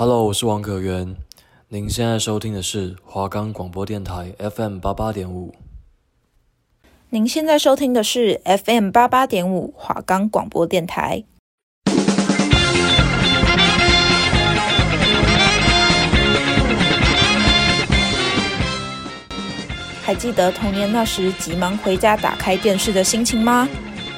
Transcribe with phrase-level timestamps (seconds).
[0.00, 1.16] Hello，我是王可元。
[1.70, 5.52] 您现在收听的是华冈广播电台 FM 八八点五。
[7.10, 11.24] 您现在收听的是 FM 八八点五华冈广播电台。
[20.04, 23.68] 还记得童年那时急忙回家打开电视的心情吗？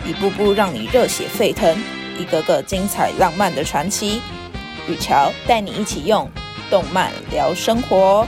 [0.04, 1.74] 一步步让你热血沸腾，
[2.18, 4.20] 一个个精彩浪漫的传奇。
[4.90, 6.28] 雨乔带你一起用
[6.68, 8.26] 动漫聊生活。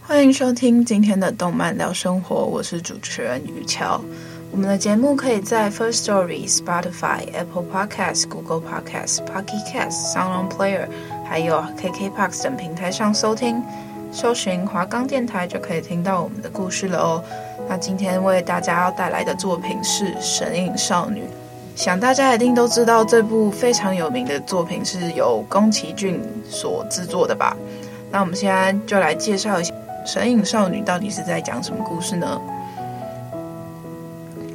[0.00, 4.00] 欢迎收听今天的动漫聊生活，我是主持人雨乔。
[4.50, 10.88] 我们的节目可以在 First Story、Spotify、Apple Podcasts、Google Podcasts、Pocket Casts、Sound On Player，
[11.28, 13.62] 还有 KKBOX 等平台上收听。
[14.10, 17.24] 搜寻华冈电台就可以听到我们的故事了哦。
[17.70, 21.20] 那今天为大家要带来的作品是《神隐少女》，
[21.76, 27.56] 想大家一定都知道这部非常有名的作品是由宫崎骏所制作的吧？
[28.10, 29.72] 那我们现在就来介绍一下
[30.04, 32.40] 《神隐少女》到底是在讲什么故事呢？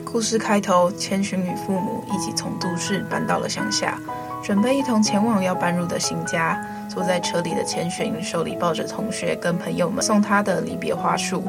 [0.04, 3.98] 故事开头，千寻与父母一起从都市搬到了乡下，
[4.44, 6.62] 准备一同前往要搬入的新家。
[6.90, 11.42] 坐在车里的千寻手里抱着同学跟朋友们送他的离别花束。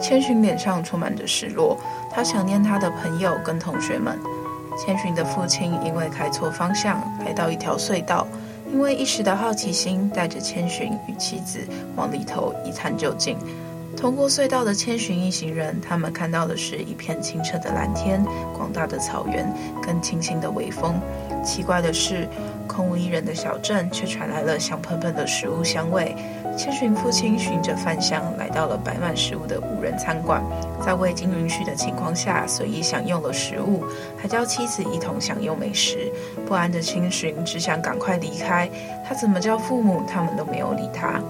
[0.00, 1.78] 千寻脸上充满着失落，
[2.10, 4.18] 他想念他的朋友跟同学们。
[4.78, 8.26] 千寻的父亲因为开错方向，来到一条隧道，
[8.72, 11.58] 因为一时的好奇心，带着千寻与妻子
[11.96, 13.36] 往里头一探究竟。
[13.96, 18.24] 通过隧道的千寻一行人，他们看到的是一片清澈的蓝天、
[18.56, 20.98] 广大的草原跟清新的微风。
[21.44, 22.26] 奇怪的是，
[22.66, 26.14] 空无一人的小镇却传来了香喷喷的食物香味。
[26.56, 30.42] 千寻父亲循着饭香来到了摆满食物的无人餐馆，
[30.84, 33.84] 在未经允许的情况下随意享用了食物，
[34.16, 36.12] 还叫妻子一同享用美食。
[36.46, 38.68] 不安的千寻只想赶快离开，
[39.06, 41.20] 他怎么叫父母，他们都没有理他。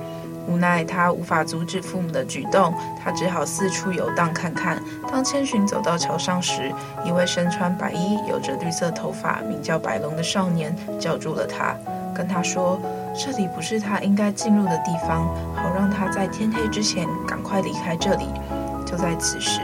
[0.48, 4.82] 无奈他无法阻止父母的举动，他只好四处游荡看看。
[5.10, 6.72] 当千寻走到桥上时，
[7.04, 11.76] 一位身穿白衣、有着绿色头发、名叫白龙的少年叫住了他，
[12.14, 12.80] 跟他说
[13.14, 18.26] ：“这里不是他应该进入的地方，好让他在天黑之前赶快离开这里。”
[18.86, 19.60] 就在此时，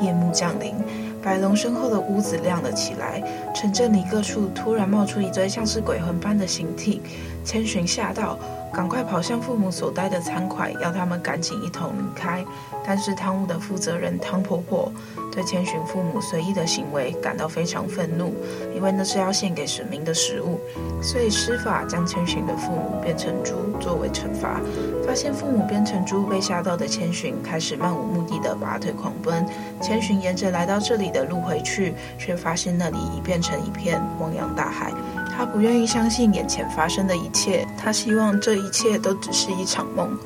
[0.00, 0.72] 夜幕降临，
[1.20, 3.20] 白龙身后的屋子亮了起来，
[3.52, 7.02] 城镇里各处突然冒出一堆像是鬼魂般的形体，
[7.44, 8.38] 千寻吓到。
[8.72, 12.44] 赶快跑向父母所待的餐馆，要他们赶紧一同离开。
[12.86, 14.90] 但是汤屋的负责人汤婆婆
[15.30, 18.34] 对千寻父母随意的行为感到非常愤怒，
[18.74, 20.58] 因为那是要献给神明的食物，
[21.02, 24.60] 所以施法将千寻的父母变成猪作为惩罚。
[25.06, 29.46] 发现父母变成猪被吓到的千寻开始漫无目的的拔腿狂奔。
[29.82, 34.92] 千寻沿着来到这里的路回去，却发现那里已变成一片汪洋大海。
[35.38, 40.18] 他不愿意相信眼前发生的一切，他希望这一切都只是一场梦。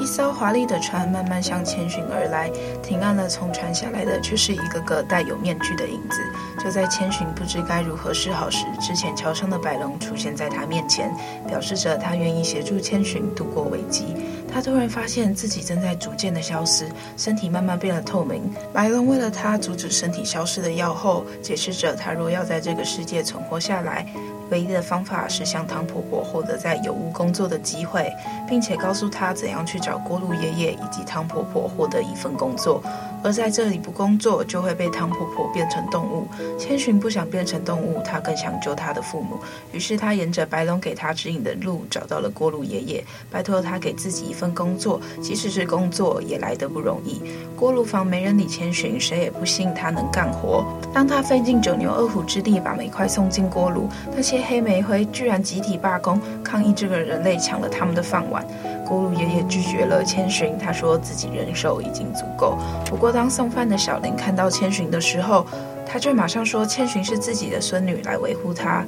[0.00, 2.50] 一艘华丽的船慢慢向千寻而来，
[2.82, 3.28] 停岸了。
[3.28, 6.18] 从船下来的却是一个个带有面具的影子。
[6.64, 11.14] 就在千寻不知该如何是好时，之前桥上的白龙出现在他面前，
[11.46, 14.16] 表示着他愿意协助千寻度过危机。
[14.50, 16.88] 他突然发现自己正在逐渐的消失，
[17.18, 18.50] 身体慢慢变得透明。
[18.72, 24.06] 白龙为了他阻止身体消失的药后，解释着他若要在这个世界存活下来。
[24.50, 28.12] 唯一的方法是向汤婆婆获得在油屋工作的机会，
[28.48, 32.82] 并且告诉她怎样去找锅炉爷爷以及汤婆婆获得一份工作。
[33.22, 36.28] 而在这里不工作，就会被汤婆婆变成动物。
[36.58, 39.38] 千寻不想变成动物，她更想救她的父母。
[39.72, 47.22] 于是她沿着白龙给她指引的路，找到了锅炉爷爷，拜托他给自己一份工作，即使是工作也来得不容易。
[47.56, 50.62] 锅炉房没人理千寻，谁也不信她能干活。
[50.92, 58.44] 当他费尽九牛二虎之力把煤块送进锅炉，那黑煤灰居然集体罢工，抗议这个人类抢了他们的饭碗。
[58.86, 62.58] 咕噜爷爷拒绝了千寻，他说自己人手已经足够。
[62.84, 65.46] 不过，当送饭的小林看到千寻的时候，
[65.86, 68.84] 他却马上说千寻是自己的孙女，来维护他。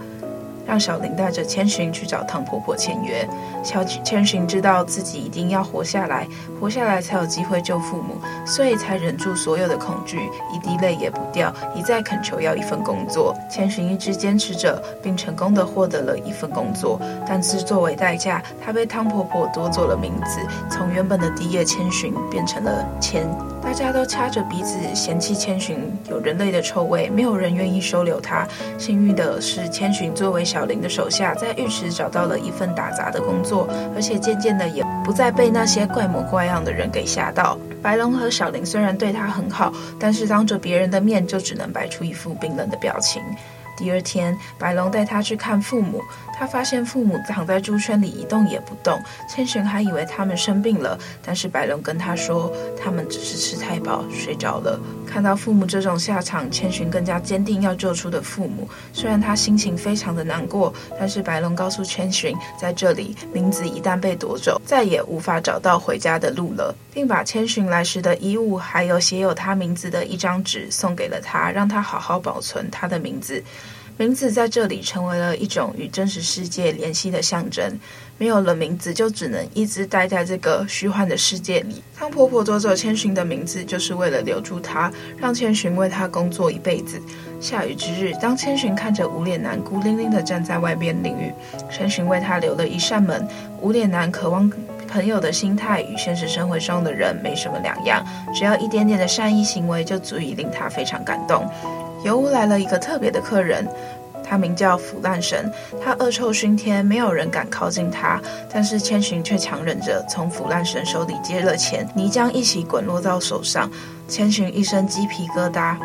[0.67, 3.27] 让小林带着千寻去找汤婆婆签约。
[3.63, 6.27] 小千寻知道自己一定要活下来，
[6.61, 10.19] 活下来才有机会救父母，所以才忍住所有的恐惧，
[10.53, 13.35] 一滴泪也不掉，一再恳求要一份工作。
[13.51, 17.01] 千寻一直坚持着，并成功的获得了一份工作。
[17.27, 20.41] 但是作为代价，她被汤婆婆夺走了名字，
[20.71, 23.27] 从原本的第叶千寻变成了千。
[23.67, 25.77] 大家都掐着鼻子嫌弃千寻
[26.09, 28.47] 有人类的臭味，没有人愿意收留他。
[28.79, 37.59] 幸运的是，千寻作为小林的手下，在浴池找到了一份打杂的工作，而且渐渐的也不再被那些怪模怪样的人给吓到。
[37.83, 43.21] 白龙和小林虽然对他很好，但是当着别人的面就只能摆出一副冰冷的表情。
[43.77, 46.01] 第二天，白龙带他去看父母。
[46.39, 49.01] 他发现父母躺在猪圈里一动也不动。
[49.29, 54.79] 千寻还以为他们生病了，但是白龙跟他说，他们只是吃太饱睡着了。
[55.07, 58.69] 看到父母这种下场，千寻更加坚定要救出的父母。
[58.93, 73.43] 虽然他心情非常的难过，但是白龙告诉千寻，在这里，名字一旦被夺走，再也无法找到回家的路了，并把千寻来时的衣物，还有写有他名字的一张纸送给了他，让他好好保存他的名字。
[73.99, 77.79] 名字在这里成为了一种与真实世界联系的象征。
[78.19, 81.83] 没有了名字，就只能一直待在这个虚幻的世界里。
[81.95, 87.01] 汤婆婆夺走千寻的名字，就是为了留住她，让千寻为她工作一辈子。
[87.41, 91.33] 下雨之日，当千寻看着无脸男孤零零地站在外边淋雨，
[91.71, 93.27] 千寻为他留了一扇门。
[93.61, 94.51] 无脸男渴望
[94.89, 98.03] 朋友的心态与现实生活中的人没什么两样，
[98.35, 101.47] 只要一点点的善意行为，就足以令他非常感动。
[102.07, 103.67] 油屋来了一个特别的客人，
[104.23, 105.53] 他名叫腐烂神。
[105.83, 108.21] 他恶臭熏天，没有人敢靠近他。
[108.49, 113.69] 但是千寻却强忍着从腐烂神手里接了钱，泥浆一起滚落到手上。
[114.07, 115.77] 千寻一身鸡皮疙瘩，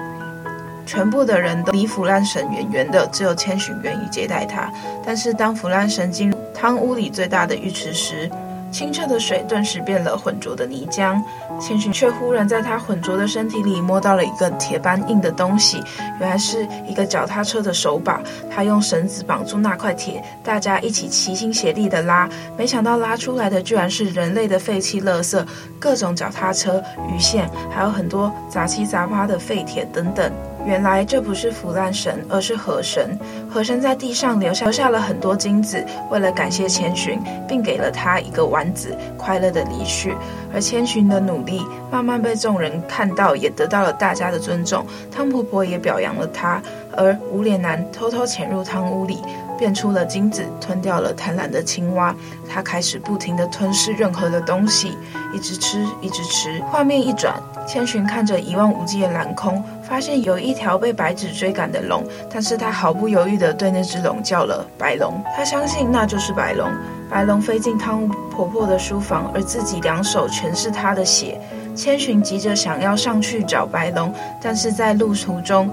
[0.86, 4.72] 全部的人都离腐烂神远远的，只有千寻愿意接待他。
[5.04, 8.30] 但是当腐烂神进入汤屋里最大的浴池时，
[8.72, 11.22] 清澈的水顿时变了浑浊的泥浆，
[11.60, 15.84] 千寻却忽然在他浑浊的身体里摸到了一个铁般硬的东西，
[16.20, 18.22] 原来是一个脚踏车的手把。
[18.50, 25.46] 他用绳子绑住那块铁，大家一起齐心协力的拉，没想到拉出来的居然是人类的废弃垃圾，
[25.78, 30.32] 各种脚踏车、鱼线，还有很多杂七杂八的废铁等等。
[30.66, 33.18] 原来这不是腐烂神，而是河神。
[33.50, 40.16] 河神在地上留下留下了很多金子，为了感谢千寻，并给了他一个丸子，快乐的离去。
[40.54, 44.86] 而千寻的努力慢慢被众人看到，也得到了大家的尊重。
[45.10, 46.62] 汤婆婆也表扬了他，
[46.96, 49.20] 而无脸男偷偷潜入汤屋里。
[49.62, 52.16] 变出了金子，吞掉了贪婪的青蛙。
[52.50, 54.98] 他开始不停地吞噬任何的东西，
[55.32, 56.60] 一直吃，一直吃。
[56.72, 65.24] 画面一转，千寻看着一望无际的蓝空，发现有一条被白纸追赶的龙，但是他毫不犹豫地对那只龙叫了“白龙”。
[65.38, 66.68] 他相信那就是白龙。
[67.08, 71.40] 白龙飞进汤婆婆的书房，而自己两手全是他的血。
[71.74, 75.70] 千寻急着想要上去找白龙，但是在路途中。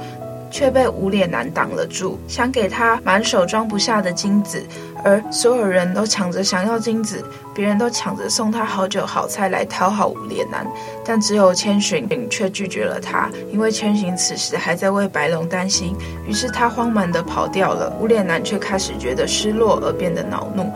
[0.51, 4.65] 却被无脸男挡了住，想给他满手装不下的金子，
[5.05, 7.25] 而所有人都抢着想要金子，
[7.55, 10.67] 别人都抢着送他好酒好菜来讨好无脸男，
[11.05, 15.97] 但只有千寻却拒绝了他，因为千寻此时还在为白龙担心，
[16.27, 17.93] 于是他慌忙地跑掉了。
[18.01, 20.71] 无脸男却开始觉得失落而变得恼怒。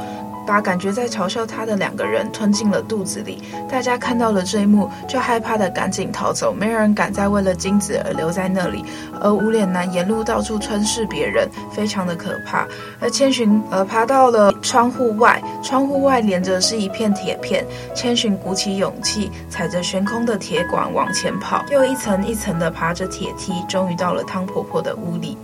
[0.53, 8.85] 把感觉在嘲笑他的两个人吞进了肚子里，大家看到了这一幕，就害怕的赶紧逃走，没有人敢再为了金子而留在那里。
[9.19, 12.69] 而无脸男沿路到处吞噬别人，非常的可怕。
[13.01, 17.65] 而千寻呃爬到了窗户外，窗户外连着是一片铁片，
[17.95, 25.39] 千寻鼓起勇气，踩着悬空的铁管往前跑，又一层一层的爬着铁梯，终于到了汤婆婆的屋里。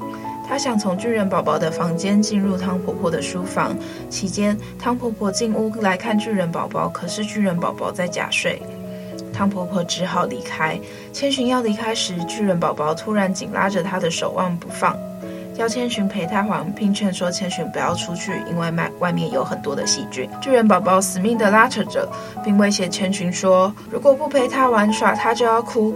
[0.49, 3.77] 他想从巨人宝宝的房间进入汤婆婆的书房，
[4.09, 8.61] 期间汤婆婆进屋来看巨人宝宝，可是巨人宝宝在假睡，
[9.33, 10.81] 汤婆婆只好离开。
[11.13, 14.97] 千寻要离开时，巨人宝宝突然紧拉着他的手腕不放，
[15.57, 20.29] 要千寻陪他玩，并劝说千寻不要出去，因为外外面有很多的细菌。
[20.41, 22.09] 巨人宝宝死命地拉扯着，
[22.43, 25.95] 并威胁千寻说，如果不陪他玩耍，他就要哭。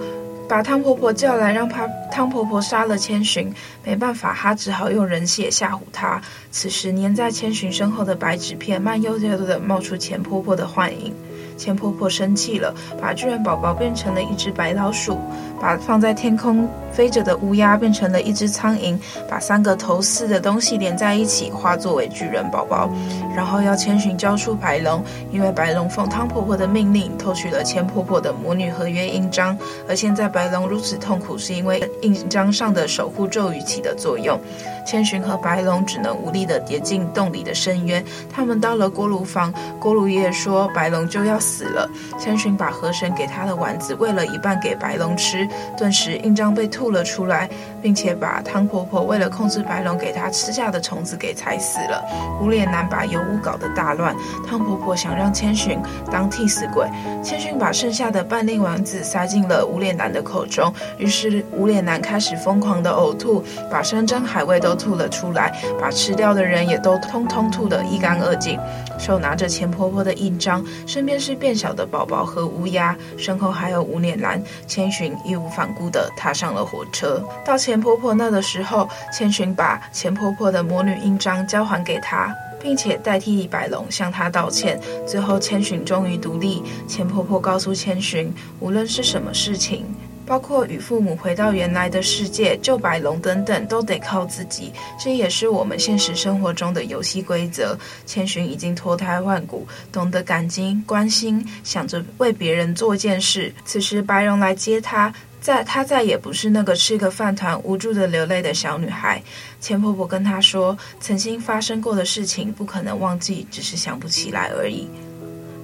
[0.48, 3.52] 把汤婆婆叫来，让她汤婆婆杀了千寻。
[3.84, 6.20] 没办法，她只好用人血吓唬她。
[6.50, 11.14] 此时，粘在千寻身后的白纸片慢悠悠的冒出钱婆婆的幻影。
[11.56, 15.18] 钱婆婆生气了，把巨人宝宝变成了一只白老鼠，
[15.62, 18.98] 把放在天空飞着的乌鸦变成了一只苍蝇，
[19.30, 22.90] 把三个头似的东西连在一起，化作为巨人宝宝，
[23.34, 29.56] 然后要千寻交出白龙，因为白龙奉汤婆婆的命令偷取了千婆婆的魔女合约印章，
[29.88, 34.36] 而现在白龙如此痛苦，是因为印章上的守护咒语起的作用。
[34.84, 38.04] 千寻和白龙只能无力地跌进洞里的深渊。
[38.28, 41.88] 他们到了锅炉房，锅炉爷爷说白龙就要死了。
[42.18, 47.48] 千寻把河神给他的丸子喂了一半给白龙吃，顿时印章被吐了出来。
[47.82, 52.02] 并且把汤婆婆为了控制白龙给她吃下的虫子给踩死了。
[52.40, 54.14] 无脸男把油污搞得大乱，
[54.46, 55.78] 汤婆婆想让千寻
[56.10, 56.88] 当替死鬼，
[57.22, 68.58] 千寻把剩下的半粒丸子塞进了无脸男的口中，于是无脸男开始疯狂的呕吐，把山珍海味都吐了出来，把吃掉的人也都通通吐得一干二净。
[68.98, 74.40] 手拿着钱婆婆的印章，身边是变小的宝宝和乌鸦，身后还有无脸男。
[74.66, 77.20] 千寻义无反顾地踏上了火车。
[77.44, 84.78] 到前钱婆婆那的时候，千寻把钱婆婆的魔女印章交还给她，并且代替李白龙向她道歉。
[85.06, 86.62] 最后，千寻终于独立。
[86.86, 89.86] 钱婆婆告诉千寻，无论是什么事情。
[90.24, 94.72] 包括与父母回到原来的世界、救白龙等等，都得靠自己。
[94.98, 97.78] 这也是我们现实生活中的游戏规则。
[98.06, 103.52] 千寻已经脱胎换骨，懂得感激、关心，想着为别人做件事。
[103.64, 109.22] 此时，白龙来接她，再她再也不是那个吃个饭团无助的流泪的小女孩。
[109.60, 114.88] 钱婆婆跟她说，曾经发生过的事情不可能忘记，只是想不起来而已。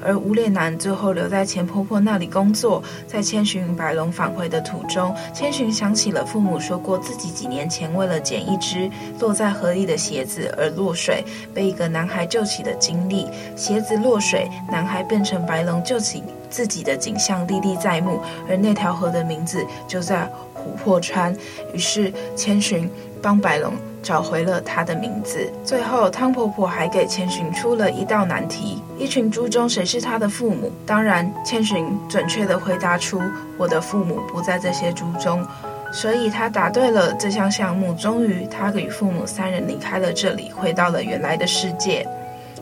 [0.05, 13.27] 而无脸男最后留在钱婆婆那里工作，在千寻与白龙返回的途中，千寻想起了父母说过自己几年前为了捡一只落在河里的鞋子而落水，被一个男孩救起的经历。
[13.57, 21.37] 鞋子落水，男孩变成白龙救起自己的景象历历在目，而那条河的名字就在琥珀川。
[21.73, 22.89] 于是千寻
[23.21, 23.73] 帮白龙。
[24.03, 25.51] 找回了他的名字。
[25.65, 30.71] 最后，汤婆婆还给千寻出了一道难题：一群猪中谁是他的父母？
[30.87, 33.21] 当然，千寻准确地回答出
[33.59, 35.47] ：“我的父母不在这些猪中。”
[35.91, 37.95] 所以，他答对了这项项目。
[37.95, 42.07] 终于，他与父母三人离开了这里，回到了原来的世界。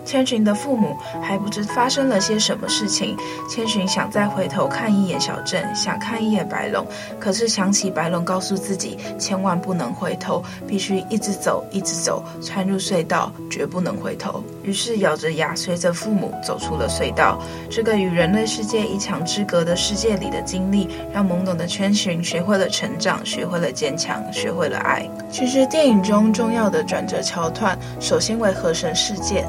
[0.06, 3.16] 千寻的父母还不知发生了些什么事情。
[3.50, 6.86] 千寻想再回头看一眼小镇，想看一眼白龙，
[7.18, 14.42] 可是想起白龙告诉自己，千万不能回头，必须一直走，一直走，穿入隧道，绝不能回头。
[14.62, 17.42] 于是咬着牙，随着父母走出了隧道。
[17.68, 25.08] 这个与人类世界一墙之隔的世界里的经历，让懵懂的千寻学会了成长，学会了坚强，学会了爱。
[25.30, 29.44] 其实电影中重要的转折桥段，首先为河神事件，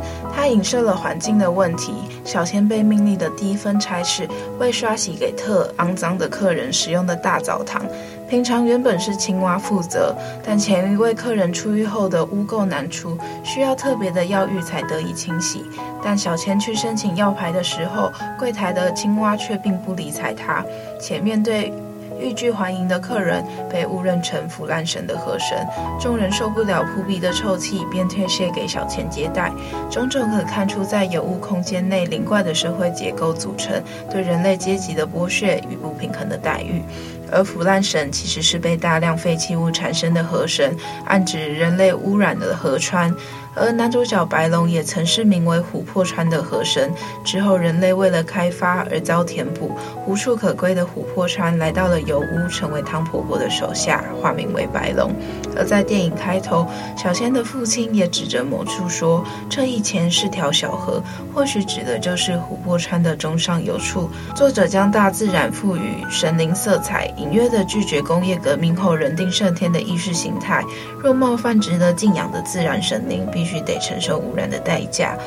[0.51, 1.93] 影射了环境的问题。
[2.23, 4.27] 小千被命令的第一份差事，
[4.59, 7.85] 为刷洗给特肮脏的客人使用的大澡堂。
[8.29, 10.13] 平常原本是青蛙负责，
[10.45, 15.63] 但前一位客人出狱后的污垢难除，需要特别的药浴才得以清洗。
[16.03, 20.65] 但小千去申请药牌的时候，柜台的青蛙却并不理睬他，
[20.99, 21.71] 且面对。
[22.19, 25.65] 欲拒还迎的客人被误认成腐烂神的河神，
[25.99, 29.51] 众人受不了扑鼻的臭气，便推卸给小钱接待。
[29.89, 36.81] 种种可看出，在有物空间内灵怪的社会结构组成，对人类阶级的剥削与不平衡的待遇。
[37.29, 40.73] 而腐烂神其实是被大量废弃物产生的河神，
[41.05, 43.13] 暗指人类污染的河川。
[43.59, 46.91] 而男主角白龙也曾是名为琥珀川的河神，
[47.23, 49.71] 之后人类为了开发而遭填补，
[50.05, 55.11] 无处可归的琥珀川来到了油屋，成为汤婆婆的手下，化名为白龙。
[55.57, 61.01] 而在电影开头，小千的父亲也指着某处说：“这以前是条小河，
[61.33, 70.63] 或许指的就是琥珀川的中上游处。”作者将大自然赋予神灵色彩，隐约地拒绝工业革命后人定胜天的意识形态。
[71.01, 75.17] 若冒犯值得敬仰的自然神灵，必须得承受污染的代价。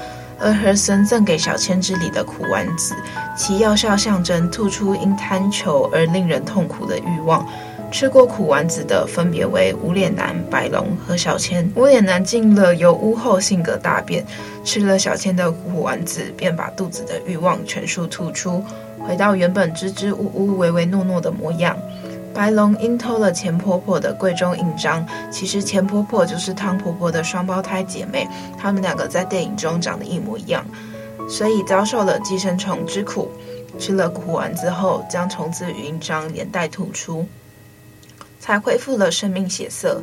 [0.43, 2.95] 而河神赠给小千之里的苦丸子，
[3.37, 7.47] 其药效象征吐出因贪求而令人痛苦的欲望。
[7.91, 11.71] 吃过苦丸子的分别为无脸男、白龙和小千。
[11.75, 14.25] 无脸男进了油屋后性格大变，
[14.65, 18.65] 吃了小千的苦丸子，便把肚子的欲望全数吐出，
[19.01, 21.77] 回到原本支支吾吾、唯唯诺诺的模样。
[22.33, 30.65] 白龙因偷了钱婆婆的贵重印章，其实钱婆婆就是汤婆婆的双胞胎姐妹，她们两个在电影中长得一模一样，
[31.29, 33.31] 所以遭受了寄生虫之苦。
[33.79, 37.27] 吃了苦丸子后，将虫子与印章连带吐出。
[38.41, 40.03] 才恢复了生命血色，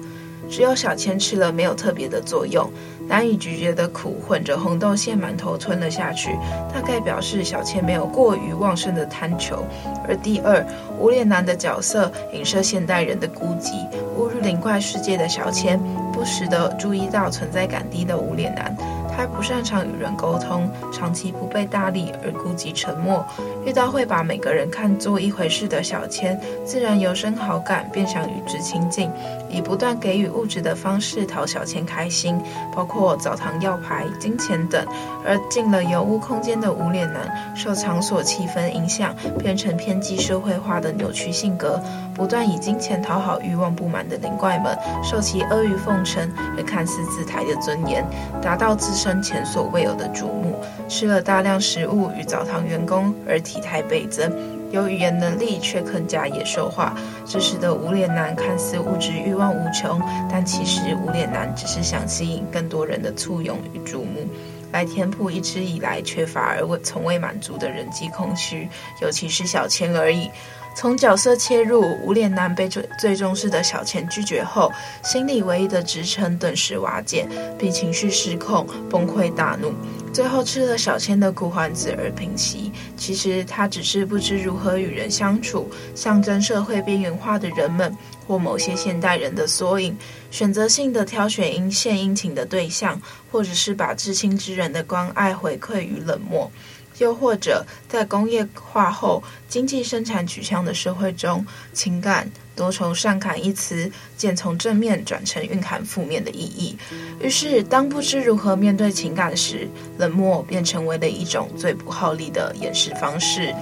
[0.49, 2.69] 只有小千吃了没有特别的作用，
[3.07, 6.37] 难以咀嚼的苦混着红豆馅馒头吞了下去，
[6.73, 9.65] 大概表示小千没有过于旺盛的贪求。
[10.07, 10.65] 而第二，
[10.99, 15.77] 无脸男的角色影射现代人的孤寂，误入灵怪世界的小千
[16.13, 18.73] 不时地注意到存在感低的无脸男。
[19.17, 23.25] 他不擅长与人沟通，长期不被搭理而孤寂沉默。
[23.65, 29.09] 遇到会把每个人看作一回事的小千，自然由生好感，便想与之亲近，
[29.49, 32.39] 以不断给予物质的方式讨小千开心，
[32.75, 34.85] 包括澡堂药牌、金钱等。
[35.25, 41.81] 而进了油污空间的无脸男，受场所气氛影响，变成偏激社会化的扭曲性格，
[42.13, 48.05] 不断以金钱讨好欲望不满的灵怪们，受其阿谀奉承而看似自抬的尊严，
[48.41, 50.59] 达到自身前所未有的瞩目。
[50.87, 54.31] 吃了大量食物与澡堂员工而体态倍增，
[54.71, 56.95] 有语言能力却更加野兽化，
[57.25, 64.27] 这使得无脸男看似物质欲望无穷，但其实无脸男只是想吸引更多人的簇拥与瞩目，
[64.71, 68.67] 来填补一直以来缺乏而未从未满足的人际空虚，
[69.01, 70.29] 尤其是小千而已。
[70.77, 74.71] 从角色切入，无脸男被最最重视的小千拒绝后，
[75.03, 79.73] 心里唯一的支撑顿时瓦解，并情绪失控，崩溃大怒。
[80.13, 82.71] 最后吃了小千的苦丸子而平息。
[82.95, 87.91] 其实他只是不知如何与人相处，象征社会边缘化的人们，
[88.27, 89.97] 或某些现代人的缩影，
[90.29, 96.51] 选择性的挑选因献殷勤的对象，或者是把至亲之人的关爱回馈于冷漠。
[96.99, 106.77] 又或者，在工业化后、经济生产取向的社会中，情感多从善感一词渐从正面转成蕴含负面的意义。
[107.19, 113.53] 于是，当不知如何面对情感时，冷漠便成为了一种最不耗力的掩饰方式。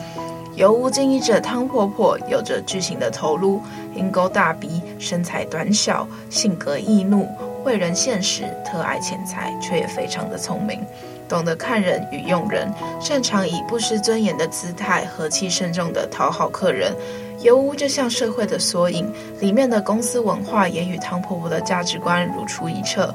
[0.55, 3.61] 油屋经营者汤婆婆有着巨型的头颅、
[3.93, 7.27] 鹰钩大鼻、身材短小、性格易怒、
[7.65, 10.79] 为人现实、特爱钱财，却也非常的聪明。
[11.27, 16.93] 懂得看人与用人，擅长以不失尊严的姿态，和气慎重的讨好客人。
[17.41, 23.13] 油屋就像社会的缩影，里面的公司文化也与汤婆婆的价值观如出一辙。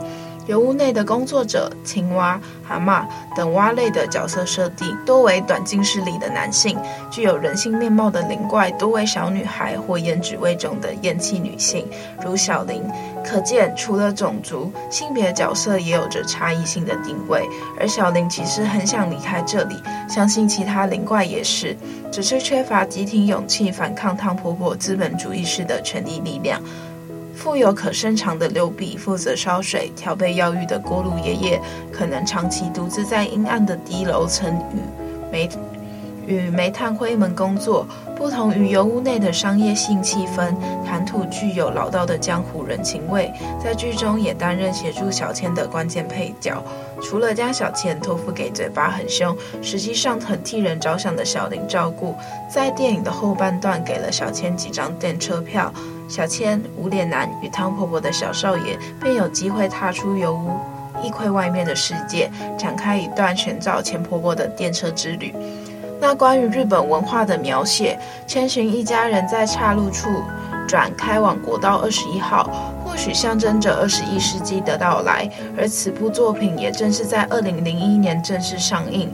[0.50, 6.76] 油屋内的工作者、青蛙、蛤蟆等蛙类的角色设定，多为短近视力的男性；
[7.08, 11.88] 具有人性面貌的灵怪，多为小女孩或颜值未中的厌弃女性，
[12.24, 12.82] 如小玲。
[13.24, 17.48] 可见，除了种族、性别角色也有着差异性的定位。
[17.78, 19.76] 而小玲其实很想离开这里，
[20.08, 21.76] 相信其他灵怪也是，
[22.10, 26.60] 只是缺乏集体勇气反抗汤婆婆资本主义式的权力力量。
[27.40, 35.48] 富有可伸长的六臂负责烧水、调配药浴的锅炉爷爷，可能长期独自在阴暗的低楼层与煤
[36.26, 37.86] 与煤炭灰们工作。
[38.14, 40.54] 不同于油屋内的商业性气氛，
[40.84, 46.62] 谈吐具有老道的江湖人情味，在剧中也担任协助小千的关键配角。
[47.02, 52.14] 除了将小千托付给嘴巴很凶、实际上很替人着想的小玲照顾，
[52.54, 55.72] 在电影的后半段给了小千几张电车票。
[56.10, 60.58] 小千、无脸男与汤婆婆的小少爷便有机会踏出油屋，
[61.06, 65.32] 一窥外面的世界，展开一段寻找钱婆婆的电车之旅。
[66.00, 70.08] 那关于日本文化的描写，千寻一家人在岔路处
[70.66, 72.50] 转开往国道二十一号，
[72.84, 75.30] 或许象征着二十一世纪的到来。
[75.56, 79.08] 而此部作品也正是在二零零一年正式上映。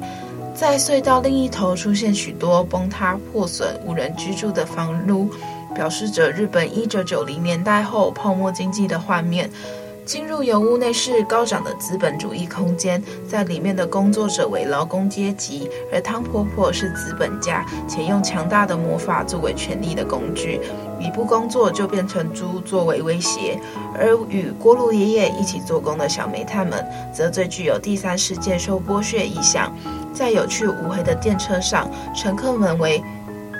[0.55, 5.29] 在隧道另一头出现许多崩塌、破损、无人居住的房屋。
[5.77, 9.51] 表示着日本一九九零年代后泡沫经济的画面。
[10.07, 20.61] 进入油屋内是高涨的资本主义空间，在里面的工作者为劳工阶级，而汤婆婆是资本家，且用强大的魔法作为权力的工具，
[21.01, 23.59] 一不工作就变成猪作为威胁。
[23.99, 29.75] 而与锅炉爷爷一起做工的小煤炭们，则最具有第三世界受剥削意象。
[30.15, 33.03] 在有去无回的电车上，乘客们为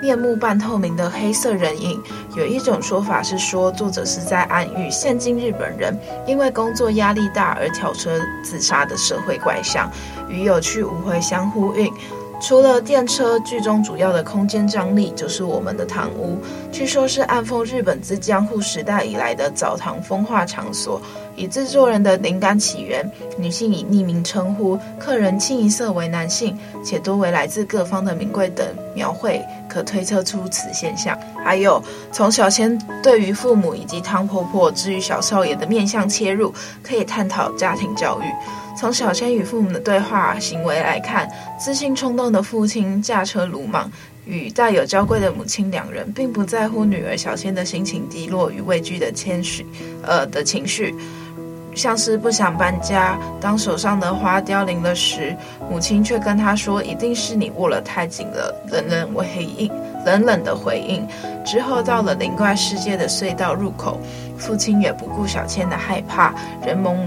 [0.01, 2.01] 面目半透明的黑色人影，
[2.35, 9.91] 有一种说法是说，作者是在暗喻现今日本人因为工作压力大而跳车自杀的社会怪象，
[10.29, 11.91] 与有去无回相呼应。
[12.39, 16.39] 除了电车，剧中主要的空间张力就是我们的堂屋，
[16.71, 21.01] 据说是暗讽日本自江户时代以来的澡堂风化场所。
[21.37, 31.15] 以制作人的灵感起源，女性以匿名称呼，客人清一色为男性，且多为来自各方的名贵等描绘，可推测出此现象。
[31.45, 38.25] 还有从小千对于父母以及汤婆婆至于小少爷的面相切入，可以探讨家庭教育。
[38.75, 43.91] 从小千与父母的对话行为来看，自信冲动的父亲驾车鲁莽，
[44.25, 49.65] 与带有娇贵的母亲两人，并不在乎女儿小千的心情低落与畏惧的谦虚，
[50.03, 50.95] 呃的情绪。
[51.77, 55.37] 像是不想搬家，当手上的花凋零了时，
[55.69, 59.71] 母亲却跟他说：“一定是你握了太紧了。”冷冷回应，
[60.03, 61.07] 冷冷的回应。
[61.45, 63.99] 之后到了灵怪世界的隧道入口，
[64.37, 66.33] 父亲也不顾小千的害怕，
[66.65, 66.97] 人猛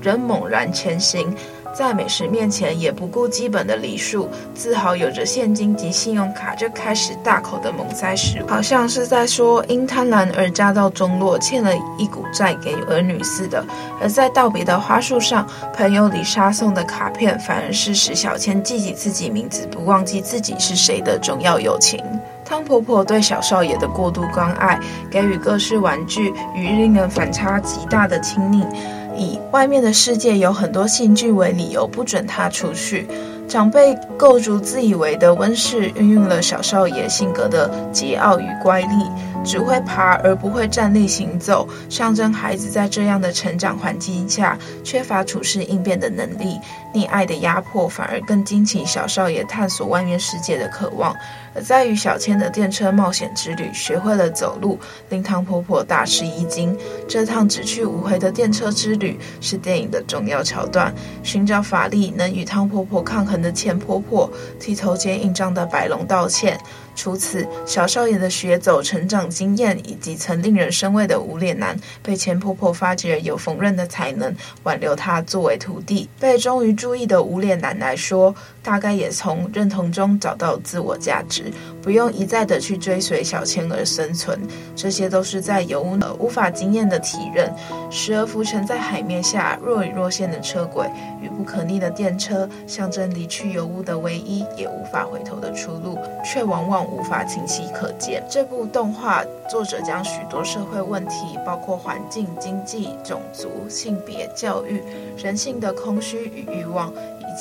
[0.00, 1.34] 人猛然前行，
[1.72, 13.64] 在美食面前也不顾基本的礼数，自豪有着现金及信用卡就开始大口的猛塞食物，好像是在说因贪婪而家道中落，欠了一股债给儿女似的。
[14.00, 22.02] 而在道别的花束上，朋友李莎送的卡片，反而是使小千记起自己名字，不忘记自己是谁的重要友情。
[22.44, 24.78] 汤婆婆对小少爷的过度关爱，
[25.08, 28.66] 给予各式玩具与令人反差极大的亲昵，
[29.16, 33.06] 以外面的世界有很多兴趣为理由，不准他出去。
[33.48, 39.10] 长辈构筑自以为的温室，运用了小少爷性格的桀骜与乖戾。
[39.44, 46.58] 只会爬而不会站立行走，象征孩子在这样的成长环境下缺乏处事应变的能力。
[46.92, 51.14] 溺爱的压迫反而更激起小少爷探索外面世界的渴望。
[51.54, 56.76] 而在与小千的电车冒险之旅，学会了走路，令汤婆婆大吃一惊。
[57.08, 60.92] 这趟只去无回的电车之旅是电影的重要桥段。
[61.22, 66.58] 寻找法力能与汤婆婆抗衡的钱婆婆，剃头肩硬胀的白龙道歉。
[66.94, 76.08] 除此，小少爷的学走、成长经验，以及曾令人生畏的无脸男，被前婆婆发觉有缝纫的才能，挽留他作为徒弟。
[76.18, 84.38] 被终于注意的无脸男来说，大概也从认同中找到自我价值，不用一再的去追随小千而生存。
[84.76, 87.52] 这些都是在油屋无法经验的体认，
[87.90, 90.88] 时而浮沉在海面下若隐若现的车轨
[91.22, 98.22] 与不可逆的电车，象征离去油污的唯一也无法回头的出路，却往往无法清晰可见。
[98.28, 104.82] 这部动画作者将许多社会问题，包括环境、经济、种族、性别、教育、
[105.16, 106.92] 人性的空虚与欲望。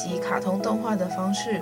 [0.01, 1.61] 及卡通动画的方式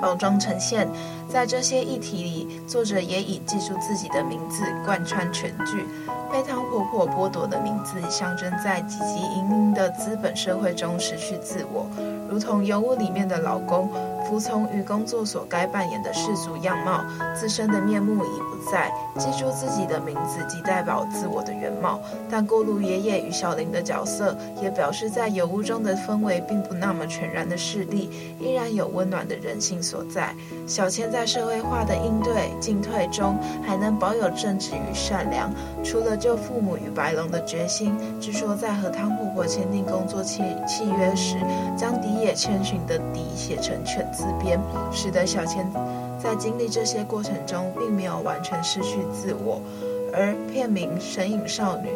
[0.00, 0.88] 包装呈现，
[1.28, 5.84] 在这些议题里，作者也以记住自己的名字贯穿全剧。
[6.32, 11.86] 被汤婆婆剥夺的名字，象征在汲汲营营的资本社会中失去自我，
[12.30, 13.90] 如同油屋里面的老公。
[14.28, 18.90] 服从于工作所该扮演的世俗样貌，自身的面目已不在。
[19.18, 22.00] 记住自己的名字，即代表自我的原貌。
[22.30, 30.34] 但锅炉爷爷与小林的角色，也表示在油屋中的氛围并不那么全然的势力，依然有温暖的人性所在。
[30.66, 35.50] 小千在社会化的应对进退中，还能保有正直与善良。
[35.84, 41.36] 除了救父母与白龙的决心，据说在和汤婆婆签订工作契契约时，
[41.76, 44.24] 将荻野千寻的“荻”写成犬字。
[44.40, 44.58] 边，
[44.92, 45.70] 使得小千
[46.22, 49.60] 在经历这些过程中，并没有完全失去自我。
[50.12, 51.88] 而片名《神隐少女》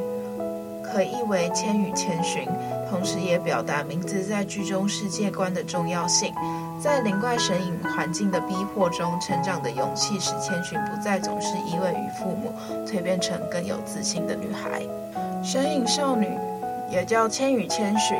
[0.82, 2.46] 可译为“千与千寻”，
[2.88, 6.32] 同时也表达名字在剧中世界观的重要性。
[6.80, 12.52] 在灵怪神隐环境的逼迫中成长的勇气，使千寻不再总是依偎于父母，
[12.86, 14.82] 蜕变成更有自信的女孩。
[15.42, 16.28] 神隐少女
[16.90, 18.16] 也叫《千与千寻》。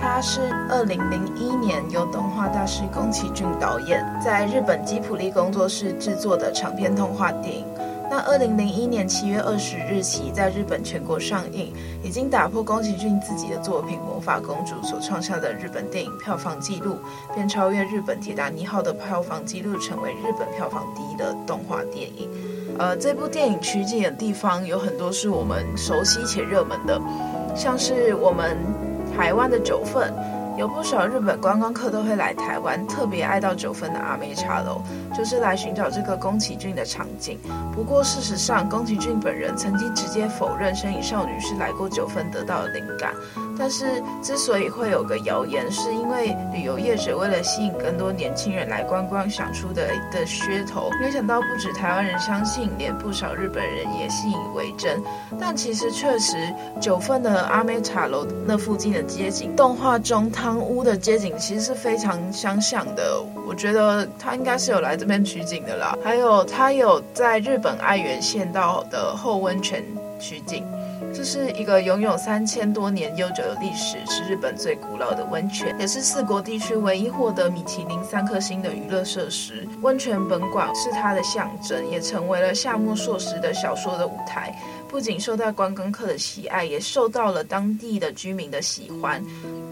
[0.00, 7.66] 它是二零零一年由动画大师宫崎骏导演，在日本吉卜力工作室制作的长篇动画电影。
[8.10, 16.96] 那二零零一年七月二十日起在日本全国上映，已经打破宫崎骏自己的作品《魔法公主》所创下的日本电影票房纪录，
[17.34, 22.28] 便超越日本《铁达尼号》的票房纪录，成为日本票房第一的动画电影。
[22.78, 27.00] 呃，这部电影取景的地方有很多是我们熟悉且热门的，
[27.54, 28.56] 像是我们。
[29.20, 30.10] 台湾的九份，
[30.56, 34.80] 有不少日本观光客都会来台湾，特别爱到九份的阿妹茶楼，
[35.14, 37.38] 就是来寻找这个宫崎骏的场景。
[37.70, 43.12] 不过事实上，宫崎骏本人曾经直接否认《身影少女》是来过九份得到的灵感。
[43.60, 50.88] 但是之所以会有个谣言，是因为旅游业者为了吸引更多年轻人来观光想出的的噱头。
[50.98, 55.02] 没想到不止台湾人相信，连不少日本人也信以为真。
[55.38, 56.36] 但其实确实，
[56.80, 63.22] 九份的阿妹茶楼那附近的街景，动画中汤屋的街景其实是非常相像的。
[63.46, 65.94] 我觉得他应该是有来这边取景的啦。
[66.02, 69.84] 还有他有在日本爱媛县道的后温泉
[70.18, 70.64] 取景。
[71.12, 79.66] 这是一个拥有三千多年悠久的历史，是日本最古老的温泉，也是四国地区唯一获得米其林三颗星的娱乐设施。
[79.82, 84.54] 温泉本馆是它的象征，也成为了夏目漱石的小说的舞台。
[84.88, 89.22] 不仅受到观光客的喜爱，也受到了当地的居民的喜欢。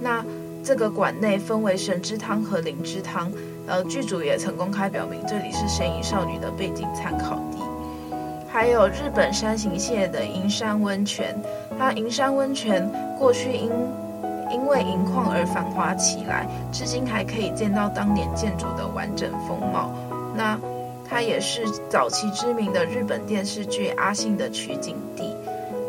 [0.01, 0.25] 那
[0.63, 3.33] 这个馆内分为神之汤和灵之汤，
[3.67, 7.68] 呃，剧组也曾公开表明，这里是神隐少女的背景参考地。
[8.51, 11.37] 还有日本山形县的银山温泉，
[11.79, 13.71] 它银山温泉过去因
[14.51, 19.93] 因为银矿而繁华起来，至今还可以见到当年建筑的完整风貌。
[20.35, 20.59] 那
[21.09, 25.37] 它也是早期知名的日本电视剧《阿信》的取景地。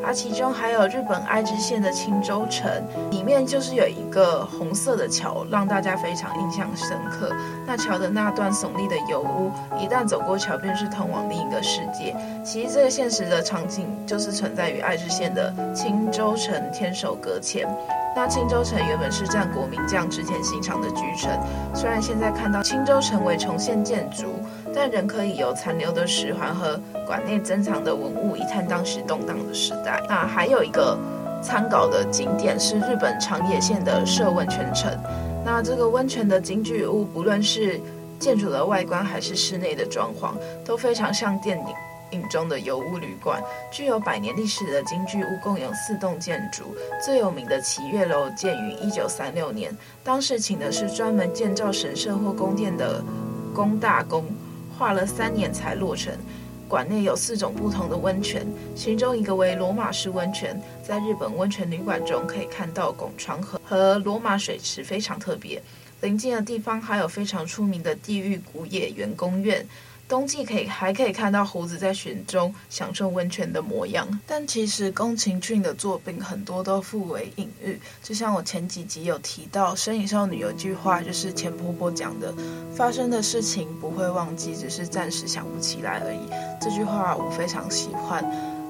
[0.05, 2.71] 而，其中还有日本爱知县的青州城，
[3.11, 7.29] 里面就是有一个红色的桥，让大家非常印象深刻。
[7.67, 12.15] 那桥的那段耸立的油屋，一旦走过桥，便是通往另一个世界。
[12.43, 17.67] 其实这个现实的场景，就是存在于爱知县的青州城天守阁前。
[18.15, 21.29] 那青州城原本是战国名将织田信长的居城，
[21.75, 24.33] 虽然现在看到青州城为重现建筑，
[24.79, 30.01] 但仍可以由残留的石环和馆内珍藏的文物一探当时动荡的时代。
[30.07, 30.97] 那还有一个
[31.43, 34.89] 参考的景点是日本长野县的涉温泉城。
[35.43, 37.77] 那这个温泉的金具屋，不论是
[38.19, 40.31] 建筑的外观还是室内的装潢，
[40.63, 41.65] 都非常像电影。
[42.29, 46.63] 中的油屋旅馆，具有百年历史的金具屋共有四栋建筑，
[47.03, 53.03] 最有名的祈月楼建于一九三六年，当时请的是专门建造神社或宫殿的
[53.53, 54.25] 工大工，
[54.79, 56.13] 花了三年才落成。
[56.69, 65.61] 馆内有四种不同的温泉，其中一个为罗马式温泉，在日本温泉旅馆中可以看到拱床和和罗马水池，非常特别。
[65.99, 69.65] 临近的地方还有非常出名的地狱谷野原公院。
[70.09, 82.33] 冬季可以还可以看到胡子在雪中享受温泉的模样，但其实宫崎骏的作品很多都复为隐喻，就像我前几集有提到，《身影少女》有句话就是钱婆婆讲的
[82.75, 86.21] ：“发生的事情不会忘记，只是暂时想不起来而已。”
[86.59, 88.25] 这句话我非常喜欢。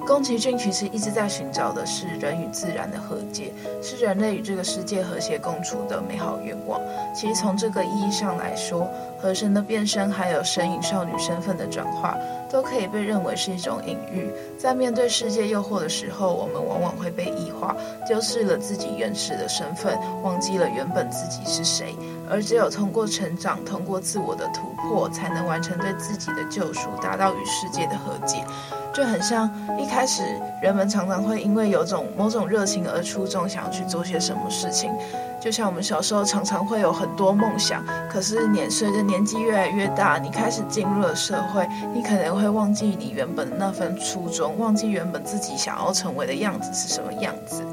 [0.09, 6.81] 宫崎骏其实一直在寻找的是人与自然的和解，是人类与这个世界和谐共处的美好愿望。
[7.13, 8.89] 其实从这个意义上来说，
[9.21, 12.17] 河神的变身还有神隐少女身份的转化，
[12.49, 14.31] 都可以被认为是一种隐喻。
[14.57, 21.93] 在面对世界诱惑的时候，我们往往会被异化，丢失了自己原始的身份，忘记了原本自己是谁。
[22.29, 28.43] 而只有通过成长，通过自我的突破，才能完成对自己的救赎，达到与世界的和解。
[28.93, 30.23] 就很像一开始
[30.61, 34.91] 人们常常会因为有种某种热情而出众，想要去做些什么事情。
[35.39, 47.63] 就像我们小时候常常会有很多梦想，可是年随着年纪越来越大，你开始进入了社会，你可能会忘记你原本的那份初衷，忘记原本自己想要成为的样子是什么样子。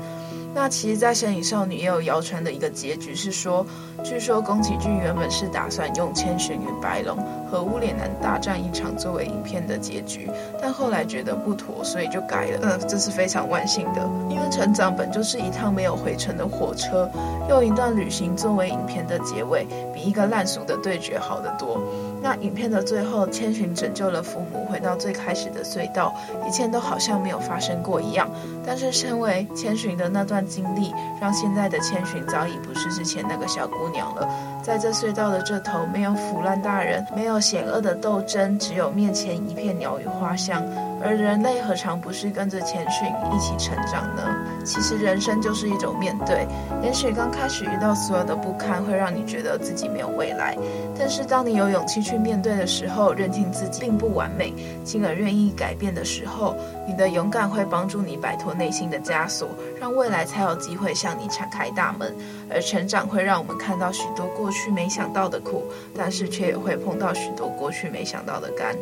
[0.57, 3.65] 那其实，在《神隐少女》也有谣传的一个结局是说，
[4.03, 7.15] 据说宫崎骏原本是打算用千寻与白龙
[7.51, 12.61] 和无脸男大战一场作为影片的结局，但后来觉得不妥，所以就改了。
[12.63, 17.07] 嗯，这是非常万幸的，因为成长本就是一趟没有回程的火车，
[17.51, 21.79] 用一段旅行作为影片的结尾，比一个烂俗的对决好得多。
[22.23, 26.15] 那影片的最后，千寻拯救了父母，回到最开始的隧道，
[26.47, 28.29] 一切都好像没有发生过一样。
[28.67, 34.29] 但是，身为千寻的那段经历，让现在的千寻早已不是之前那个小姑娘了。
[34.63, 40.61] 在这隧道的这头，没有腐烂大人，没有险恶的斗争，只有面前一片鸟语花香。
[41.07, 44.23] 而人类何尝不是跟着前训一起成长呢？
[44.65, 46.49] 其实人生就是一种面对。
[46.83, 50.57] 也许刚开始遇到所有的不堪，会让你觉得自己没有未来。
[50.99, 59.49] 但是当你有勇气去面对的时候，认清自己并不完美，进而愿意改变的时候，你的勇敢会帮助你摆脱内心的枷锁，
[59.81, 62.15] 让未来才有机会向你敞开大门。
[62.49, 65.65] 而成长会让我们看到许多过去没想到的苦，
[65.97, 68.77] 但是却也会碰到许多过去没想到的甘。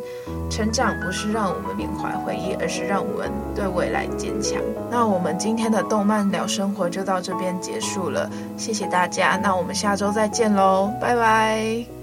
[0.51, 4.61] 成长不是让我们缅怀回忆，而是让我们对未来坚强。
[4.91, 9.39] 那我们今天的动漫聊生活就到这边结束了，谢谢大家。
[9.41, 11.94] 那我们下周再见喽，拜拜。